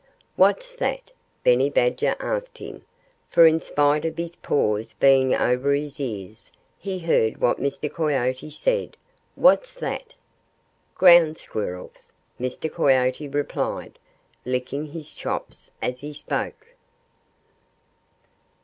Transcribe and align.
"What's 0.35 0.71
that?" 0.77 1.11
Benny 1.43 1.69
Badger 1.69 2.15
asked 2.19 2.57
him; 2.57 2.83
for 3.29 3.45
in 3.45 3.59
spite 3.59 4.03
of 4.03 4.17
his 4.17 4.35
paws 4.35 4.93
being 4.93 5.35
over 5.35 5.73
his 5.75 5.99
ears, 5.99 6.51
he 6.79 6.97
heard 6.97 7.37
what 7.37 7.59
Mr. 7.61 7.87
Coyote 7.93 8.49
said. 8.49 8.97
"What's 9.35 9.73
that?" 9.73 10.15
"Ground 10.95 11.37
Squirrels!" 11.37 12.11
Mr. 12.39 12.67
Coyote 12.73 13.27
replied, 13.27 13.99
licking 14.43 14.87
his 14.87 15.13
chops 15.13 15.69
as 15.83 15.99
he 15.99 16.15
spoke. 16.15 16.73